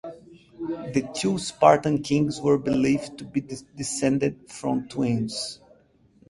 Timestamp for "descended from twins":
3.39-5.59